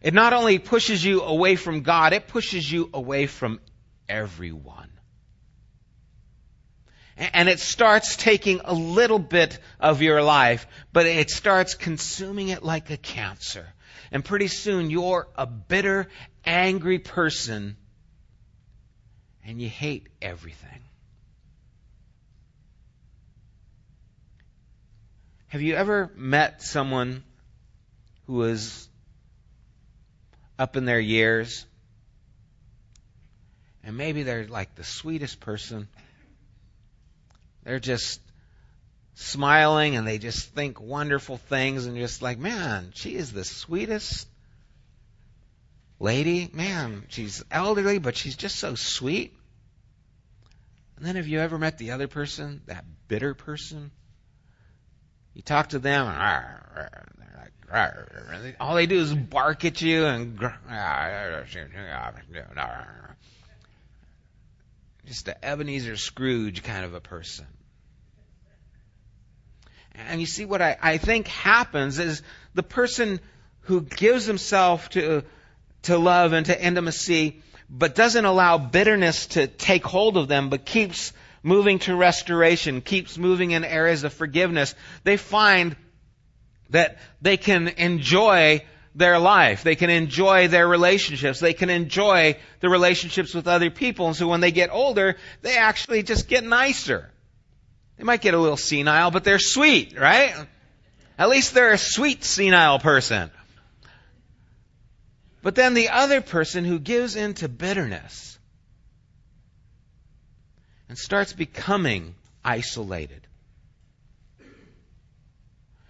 [0.00, 3.60] it not only pushes you away from God, it pushes you away from
[4.08, 4.88] everyone.
[7.16, 12.62] And it starts taking a little bit of your life, but it starts consuming it
[12.62, 13.66] like a cancer.
[14.10, 16.08] And pretty soon you're a bitter,
[16.46, 17.76] angry person
[19.44, 20.80] and you hate everything.
[25.50, 27.24] Have you ever met someone
[28.28, 28.88] who was
[30.56, 31.66] up in their years?
[33.82, 35.88] And maybe they're like the sweetest person.
[37.64, 38.20] They're just
[39.14, 44.28] smiling and they just think wonderful things and just like, man, she is the sweetest
[45.98, 46.48] lady.
[46.52, 49.34] Man, she's elderly, but she's just so sweet.
[50.96, 53.90] And then have you ever met the other person, that bitter person?
[55.34, 57.50] You talk to them, and they're
[58.42, 60.38] like, all they do is bark at you and
[60.68, 61.40] ah,
[65.06, 67.46] just an Ebenezer Scrooge kind of a person.
[69.94, 72.22] And you see what I, I think happens is
[72.54, 73.20] the person
[73.62, 75.24] who gives himself to
[75.82, 80.64] to love and to intimacy, but doesn't allow bitterness to take hold of them, but
[80.64, 84.74] keeps moving to restoration, keeps moving in areas of forgiveness,
[85.04, 85.76] they find
[86.70, 88.62] that they can enjoy
[88.94, 89.62] their life.
[89.62, 91.40] They can enjoy their relationships.
[91.40, 94.08] They can enjoy the relationships with other people.
[94.08, 97.10] And so when they get older, they actually just get nicer.
[97.96, 100.34] They might get a little senile, but they're sweet, right?
[101.18, 103.30] At least they're a sweet senile person.
[105.42, 108.38] But then the other person who gives in to bitterness,
[110.90, 113.24] and starts becoming isolated.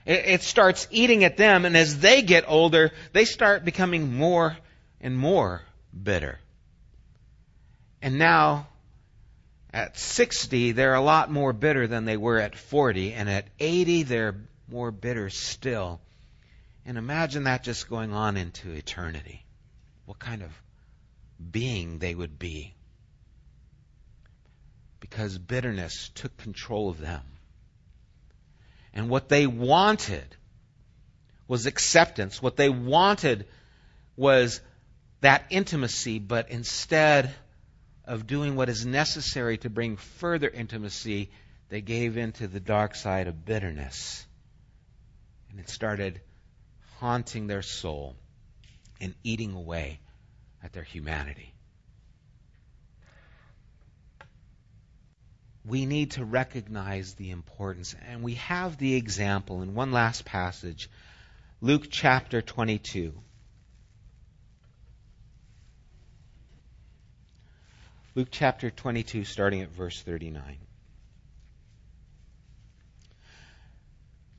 [0.04, 4.58] It, it starts eating at them, and as they get older, they start becoming more
[5.00, 5.62] and more
[6.04, 6.38] bitter.
[8.02, 8.68] And now,
[9.72, 14.02] at 60, they're a lot more bitter than they were at 40, and at 80,
[14.02, 14.36] they're
[14.70, 15.98] more bitter still.
[16.84, 19.46] And imagine that just going on into eternity.
[20.04, 20.50] What kind of
[21.50, 22.74] being they would be
[25.00, 27.22] because bitterness took control of them.
[28.92, 30.36] And what they wanted
[31.48, 32.40] was acceptance.
[32.42, 33.46] What they wanted
[34.16, 34.60] was
[35.20, 37.34] that intimacy, but instead
[38.04, 41.30] of doing what is necessary to bring further intimacy,
[41.68, 44.26] they gave in to the dark side of bitterness.
[45.50, 46.20] And it started
[46.98, 48.16] haunting their soul
[49.00, 50.00] and eating away
[50.62, 51.54] at their humanity.
[55.64, 57.94] We need to recognize the importance.
[58.08, 60.88] And we have the example in one last passage,
[61.60, 63.12] Luke chapter 22.
[68.14, 70.58] Luke chapter 22, starting at verse 39.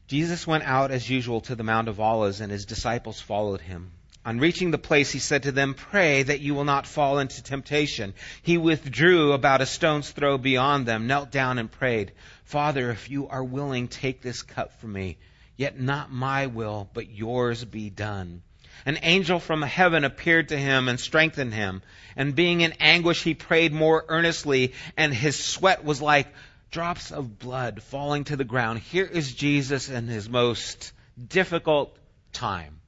[0.07, 3.91] Jesus went out as usual to the Mount of Olives, and his disciples followed him.
[4.23, 7.41] On reaching the place, he said to them, Pray that you will not fall into
[7.41, 8.13] temptation.
[8.43, 12.11] He withdrew about a stone's throw beyond them, knelt down and prayed,
[12.43, 15.17] Father, if you are willing, take this cup from me.
[15.57, 18.43] Yet not my will, but yours be done.
[18.85, 21.81] An angel from heaven appeared to him and strengthened him.
[22.15, 26.27] And being in anguish, he prayed more earnestly, and his sweat was like
[26.69, 28.79] drops of blood falling to the ground.
[28.79, 30.93] Here is Jesus in his most
[31.27, 31.97] difficult
[32.33, 32.80] time.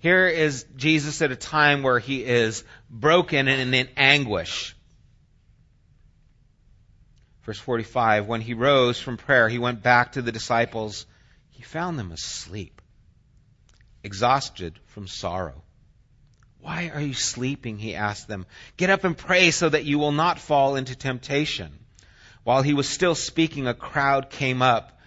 [0.00, 4.76] Here is Jesus at a time where he is broken and in anguish.
[7.42, 11.06] Verse 45, when he rose from prayer, he went back to the disciples.
[11.50, 12.80] He found them asleep,
[14.04, 15.64] exhausted from sorrow.
[16.60, 17.78] Why are you sleeping?
[17.78, 18.46] He asked them.
[18.76, 21.72] Get up and pray so that you will not fall into temptation.
[22.44, 24.97] While he was still speaking, a crowd came up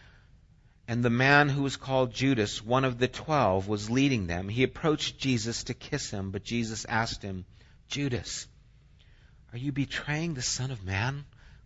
[0.92, 4.50] and the man who was called Judas, one of the twelve, was leading them.
[4.50, 7.46] He approached Jesus to kiss him, but Jesus asked him,
[7.88, 8.46] Judas,
[9.54, 11.24] are you betraying the Son of Man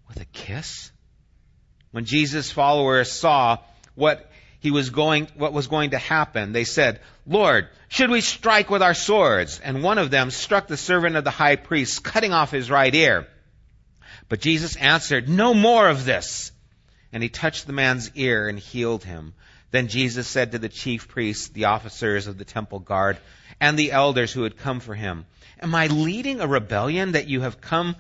[0.07, 0.91] with a kiss?
[1.89, 3.57] When Jesus' followers saw
[3.95, 8.69] what he was going, what was going to happen, they said, Lord, should we strike
[8.69, 9.59] with our swords?
[9.59, 12.93] And one of them struck the servant of the high priest, cutting off his right
[12.93, 13.25] ear.
[14.29, 16.51] But Jesus answered, No more of this
[17.11, 19.33] and he touched the man's ear and healed him.
[19.71, 23.17] Then Jesus said to the chief priests, the officers of the temple guard,
[23.59, 25.25] and the elders who had come for him,
[25.59, 27.95] Am I leading a rebellion that you have come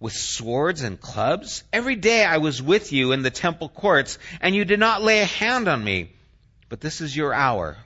[0.00, 1.64] with swords and clubs?
[1.72, 5.20] Every day I was with you in the temple courts, and you did not lay
[5.20, 6.12] a hand on me.
[6.68, 7.76] But this is your hour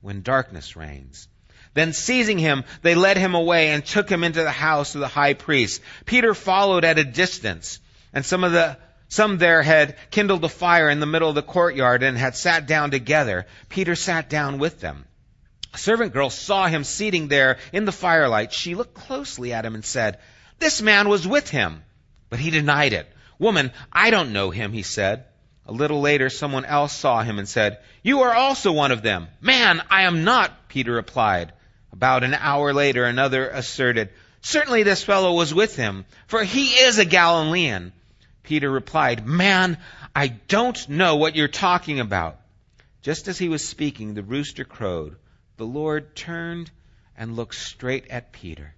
[0.00, 1.28] when darkness reigns.
[1.74, 5.08] Then seizing him, they led him away and took him into the house of the
[5.08, 5.82] high priest.
[6.04, 7.78] Peter followed at a distance,
[8.12, 8.76] and some of the
[9.10, 12.66] some there had kindled a fire in the middle of the courtyard and had sat
[12.68, 13.44] down together.
[13.68, 15.04] Peter sat down with them.
[15.74, 18.52] A servant girl saw him seating there in the firelight.
[18.52, 20.18] She looked closely at him and said,
[20.60, 21.82] This man was with him.
[22.28, 23.12] But he denied it.
[23.40, 25.24] Woman, I don't know him, he said.
[25.66, 29.26] A little later, someone else saw him and said, You are also one of them.
[29.40, 31.52] Man, I am not, Peter replied.
[31.92, 36.98] About an hour later, another asserted, Certainly this fellow was with him, for he is
[36.98, 37.92] a Galilean.
[38.50, 39.78] Peter replied, Man,
[40.12, 42.40] I don't know what you're talking about.
[43.00, 45.14] Just as he was speaking, the rooster crowed.
[45.56, 46.68] The Lord turned
[47.16, 48.74] and looked straight at Peter.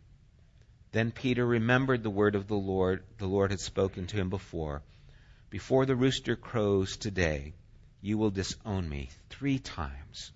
[0.90, 4.82] Then Peter remembered the word of the Lord the Lord had spoken to him before.
[5.48, 7.54] Before the rooster crows today,
[8.02, 10.32] you will disown me three times.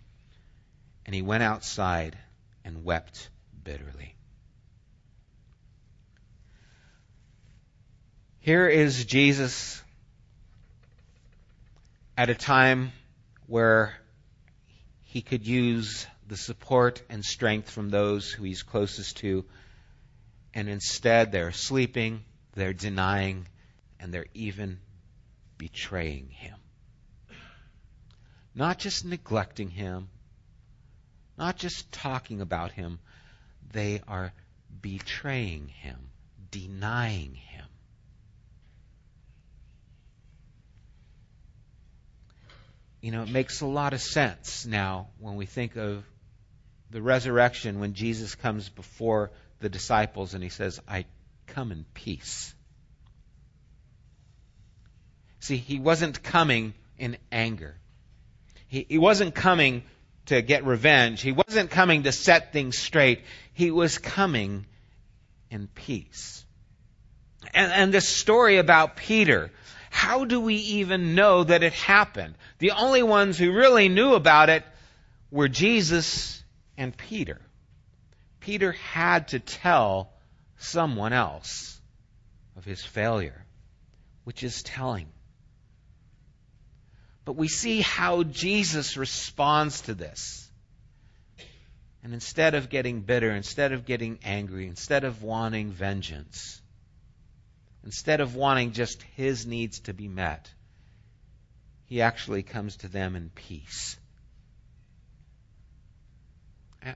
[1.04, 2.16] And he went outside
[2.64, 3.28] and wept
[3.62, 4.15] bitterly.
[8.46, 9.82] Here is Jesus
[12.16, 12.92] at a time
[13.48, 13.92] where
[15.02, 19.44] he could use the support and strength from those who he's closest to,
[20.54, 22.22] and instead they're sleeping,
[22.54, 23.48] they're denying,
[23.98, 24.78] and they're even
[25.58, 26.54] betraying him.
[28.54, 30.06] Not just neglecting him,
[31.36, 33.00] not just talking about him,
[33.72, 34.32] they are
[34.80, 35.98] betraying him,
[36.52, 37.45] denying him.
[43.06, 46.02] You know, it makes a lot of sense now when we think of
[46.90, 49.30] the resurrection when Jesus comes before
[49.60, 51.04] the disciples and he says, I
[51.46, 52.52] come in peace.
[55.38, 57.76] See, he wasn't coming in anger.
[58.66, 59.84] He, he wasn't coming
[60.24, 61.22] to get revenge.
[61.22, 63.22] He wasn't coming to set things straight.
[63.52, 64.66] He was coming
[65.48, 66.44] in peace.
[67.54, 69.52] And, and this story about Peter,
[69.96, 72.34] how do we even know that it happened?
[72.58, 74.62] The only ones who really knew about it
[75.30, 76.44] were Jesus
[76.76, 77.40] and Peter.
[78.40, 80.12] Peter had to tell
[80.58, 81.80] someone else
[82.58, 83.46] of his failure,
[84.24, 85.08] which is telling.
[87.24, 90.46] But we see how Jesus responds to this.
[92.04, 96.60] And instead of getting bitter, instead of getting angry, instead of wanting vengeance,
[97.86, 100.50] instead of wanting just his needs to be met,
[101.86, 103.96] he actually comes to them in peace.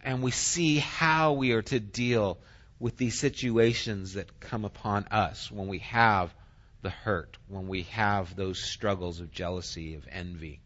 [0.04, 2.38] And we see how we are to deal
[2.80, 6.34] with these situations that come upon us when we have
[6.82, 10.60] the hurt, when we have those struggles of jealousy, of envy,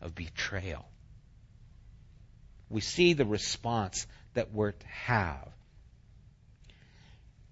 [0.00, 0.88] of betrayal.
[2.70, 5.48] We see the response that we're to have.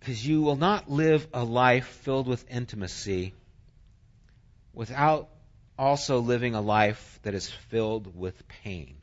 [0.00, 3.34] Because you will not live a life filled with intimacy
[4.72, 5.28] without
[5.78, 8.96] also living a life that is filled with pain.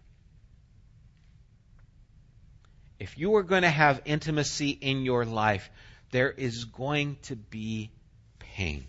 [3.00, 5.70] if you are going to have intimacy in your life,
[6.12, 7.92] there is going to be
[8.40, 8.86] pain.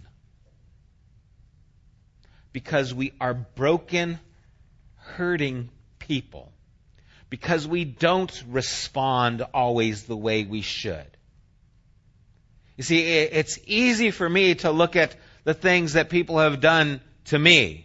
[2.52, 4.18] Because we are broken,
[4.96, 6.52] hurting people.
[7.28, 11.17] Because we don't respond always the way we should.
[12.78, 17.00] You see, it's easy for me to look at the things that people have done
[17.24, 17.84] to me.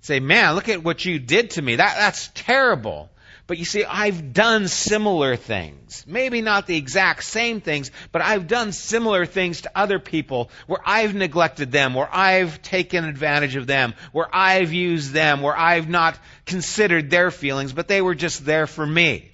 [0.00, 1.76] Say, man, look at what you did to me.
[1.76, 3.10] That, that's terrible.
[3.46, 6.04] But you see, I've done similar things.
[6.06, 10.80] Maybe not the exact same things, but I've done similar things to other people where
[10.86, 15.88] I've neglected them, where I've taken advantage of them, where I've used them, where I've
[15.88, 19.32] not considered their feelings, but they were just there for me.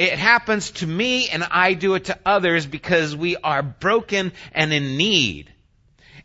[0.00, 4.72] It happens to me and I do it to others because we are broken and
[4.72, 5.52] in need.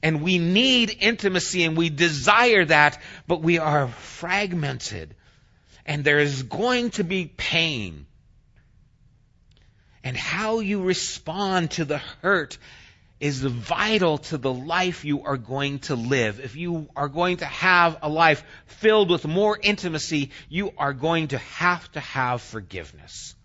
[0.01, 5.13] And we need intimacy and we desire that, but we are fragmented
[5.85, 8.05] and there is going to be pain.
[10.05, 12.57] And how you respond to the hurt
[13.19, 16.39] is vital to the life you are going to live.
[16.39, 21.27] If you are going to have a life filled with more intimacy, you are going
[21.29, 23.35] to have to have forgiveness.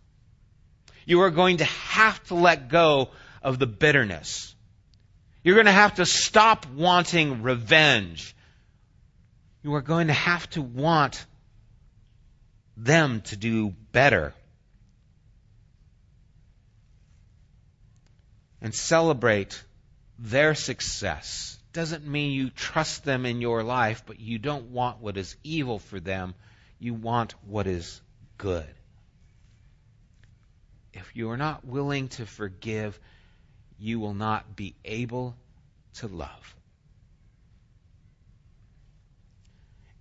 [1.06, 3.10] You are going to have to let go
[3.42, 4.54] of the bitterness.
[5.42, 8.34] You're going to have to stop wanting revenge.
[9.62, 11.24] You are going to have to want
[12.76, 14.34] them to do better.
[18.60, 19.62] And celebrate
[20.18, 21.58] their success.
[21.72, 25.78] Doesn't mean you trust them in your life, but you don't want what is evil
[25.78, 26.34] for them.
[26.78, 28.00] You want what is
[28.36, 28.66] good.
[30.92, 32.98] If you are not willing to forgive,
[33.78, 35.36] you will not be able
[35.94, 36.56] to love.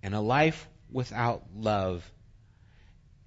[0.02, 2.08] And a life without love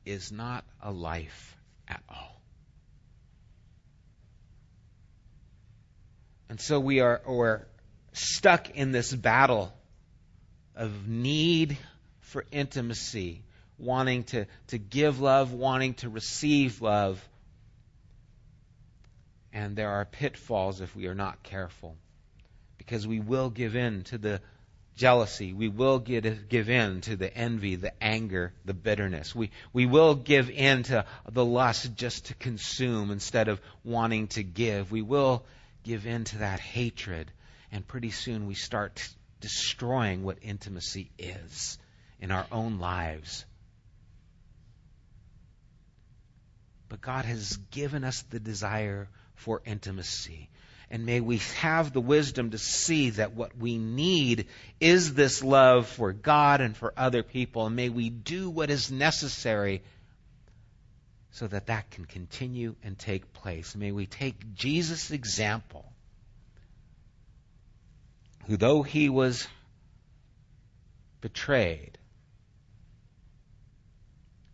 [0.05, 1.55] is not a life
[1.87, 2.41] at all.
[6.49, 7.61] And so we are we're
[8.13, 9.73] stuck in this battle
[10.75, 11.77] of need
[12.21, 13.43] for intimacy,
[13.77, 17.23] wanting to, to give love, wanting to receive love.
[19.53, 21.95] And there are pitfalls if we are not careful,
[22.77, 24.41] because we will give in to the
[24.95, 25.53] jealousy.
[25.53, 29.35] We will get, give in to the envy, the anger, the bitterness.
[29.35, 34.43] We, we will give in to the lust just to consume instead of wanting to
[34.43, 34.91] give.
[34.91, 35.45] We will
[35.83, 37.31] give in to that hatred.
[37.71, 39.07] And pretty soon we start
[39.39, 41.77] destroying what intimacy is
[42.19, 43.45] in our own lives.
[46.93, 50.47] But God has given us the desire for intimacy.
[50.91, 54.45] And may we have the wisdom to see that what we need
[54.79, 57.65] is this love for God and for other people.
[57.65, 59.81] And may we do what is necessary
[61.31, 63.75] so that that can continue and take place.
[63.75, 65.91] May we take Jesus' example,
[68.45, 69.47] who though he was
[71.21, 71.97] betrayed,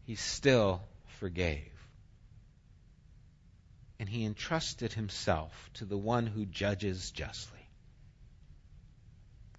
[0.05, 0.83] he still
[1.19, 1.78] forgave
[3.99, 7.59] and he entrusted himself to the one who judges justly.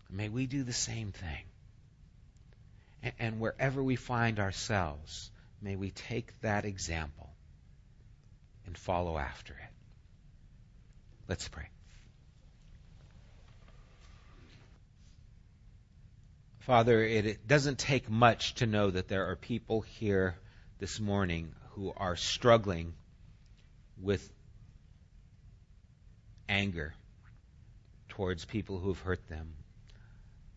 [0.09, 1.45] May we do the same thing.
[3.19, 5.31] And wherever we find ourselves,
[5.63, 7.31] may we take that example
[8.67, 9.71] and follow after it.
[11.29, 11.69] Let's pray.
[16.61, 20.37] Father, it, doesn't take much to know that there are people here
[20.79, 22.95] this morning who are struggling
[24.03, 24.31] with
[26.49, 26.95] anger
[28.09, 29.55] towards people who have hurt them,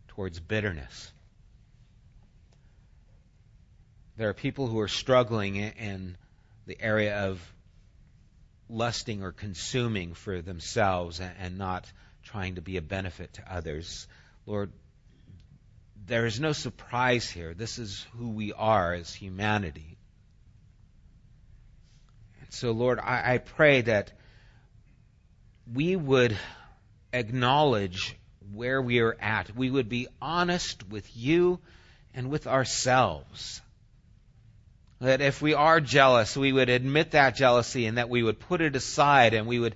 [0.10, 1.12] towards bitterness.
[4.18, 6.18] There are people who are struggling in
[6.66, 7.54] the area of
[8.70, 11.92] lusting or consuming for themselves and not
[12.24, 14.08] trying to be a benefit to others.
[14.46, 14.72] Lord,
[16.06, 17.54] there is no surprise here.
[17.54, 19.93] This is who we are as humanity.
[22.54, 24.12] So, Lord, I, I pray that
[25.74, 26.38] we would
[27.12, 28.16] acknowledge
[28.54, 29.56] where we are at.
[29.56, 31.60] We would be honest with you
[32.14, 33.60] and with ourselves.
[35.02, 38.62] That if we are jealous, we would admit that jealousy and that we would put
[38.62, 39.76] it aside and we would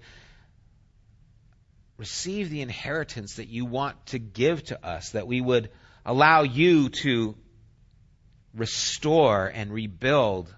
[1.98, 5.72] receive the inheritance that you want to give to us, that we would
[6.06, 7.36] allow you to
[8.54, 10.54] restore and rebuild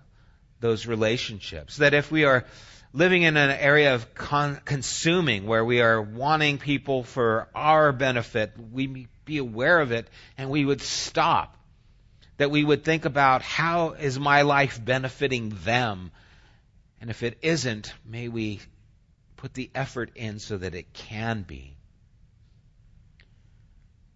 [0.59, 1.77] those relationships.
[1.77, 2.45] That if we are
[2.93, 8.53] living in an area of con- consuming where we are wanting people for our benefit,
[8.71, 10.07] we be aware of it
[10.37, 11.55] and we would stop.
[12.37, 16.11] That we would think about how is my life benefiting them?
[17.01, 18.59] And if it isn't, may we
[19.37, 21.75] put the effort in so that it can be.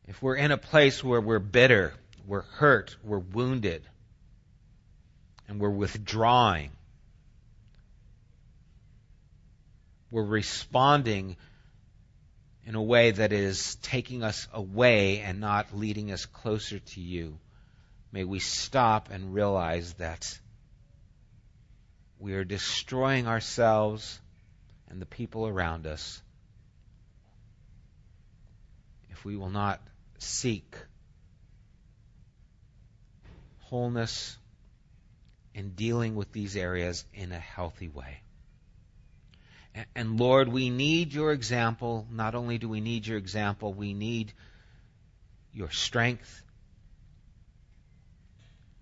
[0.05, 1.93] If we're in a place where we're bitter,
[2.25, 3.87] we're hurt, we're wounded,
[5.47, 6.71] and we're withdrawing,
[10.11, 11.35] we're responding
[12.65, 17.37] in a way that is taking us away and not leading us closer to you.
[18.11, 20.39] May we stop and realize that
[22.19, 24.19] we are destroying ourselves
[24.89, 26.21] and the people around us
[29.09, 29.81] if we will not
[30.19, 30.75] seek
[33.61, 34.37] wholeness
[35.54, 38.22] in dealing with these areas in a healthy way.
[39.95, 42.08] And Lord, we need your example.
[42.12, 44.34] Not only do we need your example, we need
[45.51, 46.41] your strength.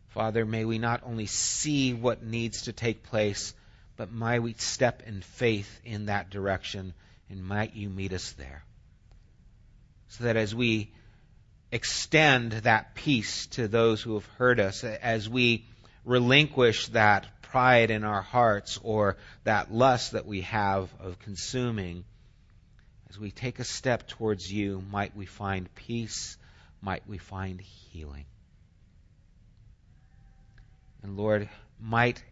[0.09, 3.53] Father, may we not only see what needs to take place,
[3.95, 6.93] but may we step in faith in that direction,
[7.29, 8.63] and might you meet us there.
[10.09, 10.91] So that as we
[11.71, 15.65] extend that peace to those who have hurt us, as we
[16.05, 22.03] relinquish that pride in our hearts or that lust that we have of consuming,
[23.09, 26.37] as we take a step towards you, might we find peace,
[26.81, 28.25] might we find healing.
[31.03, 31.49] And Lord,
[31.79, 32.23] might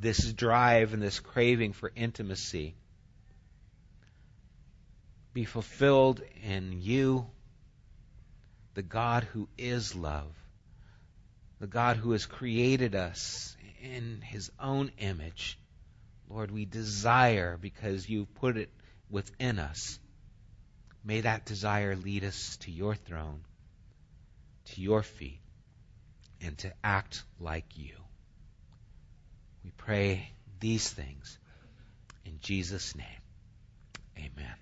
[0.00, 2.74] this drive and this craving for intimacy
[5.32, 7.26] be fulfilled in you,
[8.74, 10.32] the God who is love,
[11.64, 15.58] the God who has created us in his own image.
[16.28, 18.68] Lord, we desire because you've put it
[19.08, 19.98] within us.
[21.02, 23.40] May that desire lead us to your throne,
[24.72, 25.40] to your feet,
[26.42, 27.96] and to act like you.
[29.64, 30.28] We pray
[30.60, 31.38] these things
[32.26, 33.22] in Jesus' name.
[34.18, 34.54] Amen.